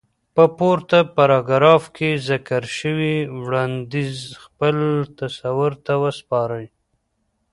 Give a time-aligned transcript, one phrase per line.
[0.35, 4.77] په پورته پاراګراف کې ذکر شوی وړانديز خپل
[5.19, 6.67] تصور ته وسپارئ.